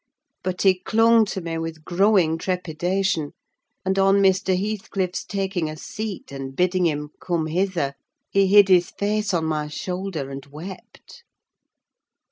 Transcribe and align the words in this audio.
But 0.43 0.63
he 0.63 0.79
clung 0.79 1.25
to 1.25 1.41
me 1.41 1.59
with 1.59 1.85
growing 1.85 2.39
trepidation; 2.39 3.33
and 3.85 3.99
on 3.99 4.15
Mr. 4.17 4.59
Heathcliff's 4.59 5.23
taking 5.23 5.69
a 5.69 5.77
seat 5.77 6.31
and 6.31 6.55
bidding 6.55 6.87
him 6.87 7.11
"come 7.19 7.45
hither" 7.45 7.93
he 8.31 8.47
hid 8.47 8.67
his 8.67 8.89
face 8.89 9.31
on 9.31 9.45
my 9.45 9.67
shoulder 9.67 10.31
and 10.31 10.43
wept. 10.47 11.23